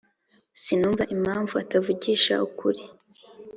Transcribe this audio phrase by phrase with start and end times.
[0.61, 2.83] ]sinumva impamvu atavugishije ukuri.